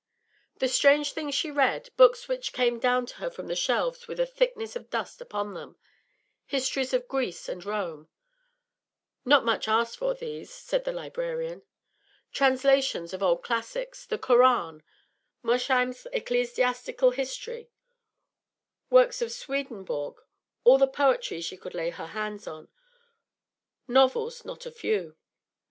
[0.57, 4.19] The strange things she read, books which came down to her from the shelves with
[4.19, 5.77] a thickness of dust upon them;
[6.47, 8.09] histories of Greece and Rome
[9.25, 11.61] ('Not much asked for, these,' said the librarian),
[12.33, 14.81] translations of old classics, the Koran,
[15.43, 17.69] Mosheim's 'Ecclesiastical History,'
[18.89, 20.15] works of Swedenborg,
[20.63, 22.69] all the poetry she could lay hands on,
[23.87, 25.15] novels not a few.